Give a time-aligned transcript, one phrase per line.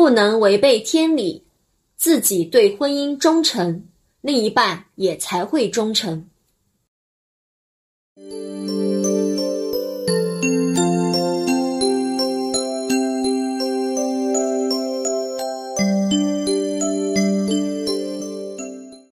[0.00, 1.44] 不能违背天理
[1.94, 3.84] 自己对婚姻忠诚
[4.22, 6.29] 另一半也才会忠诚。